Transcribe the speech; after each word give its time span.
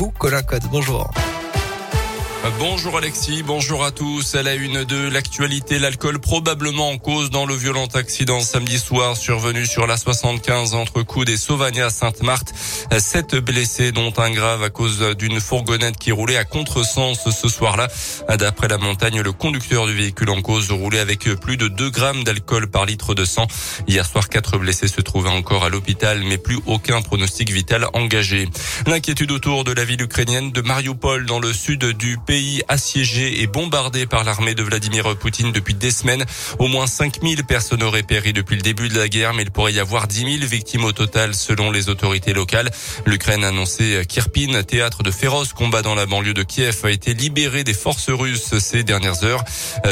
vous, 0.00 0.10
Colin 0.12 0.42
Code. 0.42 0.64
Bonjour. 0.72 1.10
Bonjour 2.58 2.96
Alexis, 2.96 3.42
bonjour 3.42 3.84
à 3.84 3.90
tous. 3.90 4.34
À 4.34 4.42
la 4.42 4.54
une 4.54 4.84
de 4.84 5.08
l'actualité, 5.08 5.78
l'alcool 5.78 6.18
probablement 6.20 6.88
en 6.88 6.96
cause 6.96 7.28
dans 7.28 7.44
le 7.44 7.54
violent 7.54 7.86
accident 7.92 8.40
samedi 8.40 8.78
soir 8.78 9.14
survenu 9.14 9.66
sur 9.66 9.86
la 9.86 9.98
75 9.98 10.74
entre 10.74 11.02
Coude 11.02 11.28
et 11.28 11.36
Sauvagna 11.36 11.86
à 11.86 11.90
Sainte-Marthe. 11.90 12.54
Sept 12.98 13.36
blessés 13.36 13.92
dont 13.92 14.14
un 14.16 14.30
grave 14.30 14.62
à 14.62 14.70
cause 14.70 15.00
d'une 15.18 15.38
fourgonnette 15.38 15.98
qui 15.98 16.12
roulait 16.12 16.38
à 16.38 16.44
contresens 16.44 17.28
ce 17.30 17.48
soir-là. 17.48 17.88
D'après 18.38 18.68
la 18.68 18.78
montagne, 18.78 19.20
le 19.20 19.32
conducteur 19.32 19.86
du 19.86 19.92
véhicule 19.92 20.30
en 20.30 20.40
cause 20.40 20.70
roulait 20.70 20.98
avec 20.98 21.24
plus 21.34 21.58
de 21.58 21.68
2 21.68 21.90
grammes 21.90 22.24
d'alcool 22.24 22.70
par 22.70 22.86
litre 22.86 23.14
de 23.14 23.26
sang. 23.26 23.46
Hier 23.86 24.06
soir, 24.06 24.30
quatre 24.30 24.56
blessés 24.56 24.88
se 24.88 25.02
trouvaient 25.02 25.28
encore 25.28 25.64
à 25.64 25.68
l'hôpital, 25.68 26.22
mais 26.24 26.38
plus 26.38 26.58
aucun 26.64 27.02
pronostic 27.02 27.50
vital 27.50 27.86
engagé. 27.92 28.48
L'inquiétude 28.86 29.30
autour 29.30 29.64
de 29.64 29.72
la 29.72 29.84
ville 29.84 30.00
ukrainienne 30.00 30.52
de 30.52 30.62
Mariupol 30.62 31.26
dans 31.26 31.38
le 31.38 31.52
sud 31.52 31.84
du 31.84 32.16
pays 32.30 32.62
assiégé 32.68 33.42
et 33.42 33.48
bombardé 33.48 34.06
par 34.06 34.22
l'armée 34.22 34.54
de 34.54 34.62
Vladimir 34.62 35.16
Poutine 35.16 35.50
depuis 35.50 35.74
des 35.74 35.90
semaines. 35.90 36.24
Au 36.60 36.68
moins 36.68 36.86
5000 36.86 37.42
personnes 37.42 37.82
auraient 37.82 38.04
péri 38.04 38.32
depuis 38.32 38.54
le 38.54 38.62
début 38.62 38.88
de 38.88 38.96
la 38.96 39.08
guerre, 39.08 39.34
mais 39.34 39.42
il 39.42 39.50
pourrait 39.50 39.72
y 39.72 39.80
avoir 39.80 40.06
10 40.06 40.38
000 40.38 40.48
victimes 40.48 40.84
au 40.84 40.92
total 40.92 41.34
selon 41.34 41.72
les 41.72 41.88
autorités 41.88 42.32
locales. 42.32 42.70
L'Ukraine 43.04 43.42
a 43.42 43.48
annoncé 43.48 44.02
qu'Irpin, 44.08 44.62
théâtre 44.62 45.02
de 45.02 45.10
féroces 45.10 45.52
combats 45.52 45.82
dans 45.82 45.96
la 45.96 46.06
banlieue 46.06 46.32
de 46.32 46.44
Kiev, 46.44 46.82
a 46.84 46.92
été 46.92 47.14
libéré 47.14 47.64
des 47.64 47.74
forces 47.74 48.10
russes 48.10 48.56
ces 48.60 48.84
dernières 48.84 49.24
heures. 49.24 49.42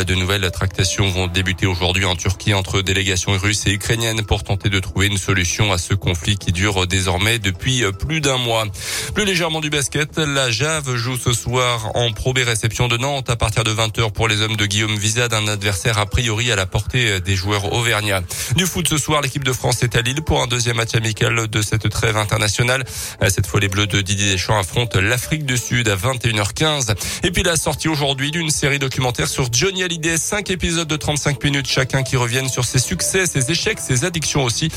De 0.06 0.14
nouvelles 0.14 0.48
tractations 0.52 1.10
vont 1.10 1.26
débuter 1.26 1.66
aujourd'hui 1.66 2.04
en 2.04 2.14
Turquie 2.14 2.54
entre 2.54 2.82
délégations 2.82 3.32
russes 3.36 3.66
et 3.66 3.72
ukrainiennes 3.72 4.24
pour 4.24 4.44
tenter 4.44 4.68
de 4.68 4.78
trouver 4.78 5.08
une 5.08 5.18
solution 5.18 5.72
à 5.72 5.78
ce 5.78 5.92
conflit 5.94 6.38
qui 6.38 6.52
dure 6.52 6.86
désormais 6.86 7.40
depuis 7.40 7.82
plus 7.98 8.20
d'un 8.20 8.38
mois. 8.38 8.64
Plus 9.12 9.24
légèrement 9.24 9.60
du 9.60 9.70
basket, 9.70 10.18
la 10.18 10.52
Jave 10.52 10.94
joue 10.94 11.16
ce 11.16 11.32
soir 11.32 11.90
en 11.96 12.12
Pro 12.12 12.27
réception 12.36 12.88
de 12.88 12.96
Nantes 12.96 13.30
à 13.30 13.36
partir 13.36 13.64
de 13.64 13.70
20h 13.70 14.12
pour 14.12 14.28
les 14.28 14.40
hommes 14.40 14.56
de 14.56 14.66
Guillaume 14.66 14.96
Vizade, 14.96 15.32
un 15.34 15.48
adversaire 15.48 15.98
a 15.98 16.06
priori 16.06 16.52
à 16.52 16.56
la 16.56 16.66
portée 16.66 17.20
des 17.20 17.34
joueurs 17.34 17.72
auvergnats. 17.72 18.22
Du 18.56 18.66
foot 18.66 18.88
ce 18.88 18.98
soir, 18.98 19.20
l'équipe 19.20 19.44
de 19.44 19.52
France 19.52 19.82
est 19.82 19.96
à 19.96 20.02
Lille 20.02 20.22
pour 20.22 20.42
un 20.42 20.46
deuxième 20.46 20.76
match 20.76 20.94
amical 20.94 21.48
de 21.48 21.62
cette 21.62 21.88
trêve 21.88 22.16
internationale. 22.16 22.84
Cette 23.28 23.46
fois, 23.46 23.60
les 23.60 23.68
Bleus 23.68 23.86
de 23.86 24.00
Didier 24.00 24.32
Deschamps 24.32 24.58
affrontent 24.58 25.00
l'Afrique 25.00 25.46
du 25.46 25.56
Sud 25.56 25.88
à 25.88 25.96
21h15. 25.96 26.94
Et 27.24 27.30
puis 27.30 27.42
la 27.42 27.56
sortie 27.56 27.88
aujourd'hui 27.88 28.30
d'une 28.30 28.50
série 28.50 28.78
documentaire 28.78 29.28
sur 29.28 29.48
Johnny 29.52 29.82
Hallyday, 29.82 30.16
cinq 30.16 30.50
épisodes 30.50 30.88
de 30.88 30.96
35 30.96 31.42
minutes 31.42 31.68
chacun 31.68 32.02
qui 32.02 32.16
reviennent 32.16 32.48
sur 32.48 32.64
ses 32.64 32.78
succès, 32.78 33.26
ses 33.26 33.50
échecs, 33.50 33.80
ses 33.80 34.04
addictions 34.04 34.44
aussi, 34.44 34.70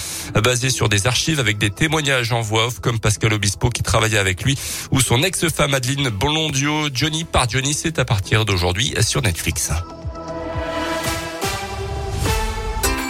basés 0.44 0.70
sur 0.70 0.90
des 0.90 1.08
archives 1.08 1.40
avec 1.40 1.58
des 1.58 1.70
témoignages 1.70 2.32
en 2.32 2.42
voix 2.42 2.68
off 2.68 2.80
comme 2.80 3.00
Pascal 3.00 3.34
Obispo 3.34 3.70
qui 3.70 3.84
travaillait 3.84 4.18
avec 4.18 4.44
lui 4.44 4.58
ou 4.92 5.02
son 5.02 5.24
ex-femme 5.24 5.74
Adeline 5.74 6.10
Blondio. 6.10 6.90
Johnny 6.94 7.24
par 7.24 7.41
Johnny, 7.48 7.74
c'est 7.74 8.00
à 8.00 8.06
partir 8.06 8.46
d'aujourd'hui 8.46 8.94
sur 9.02 9.22
Netflix. 9.22 9.72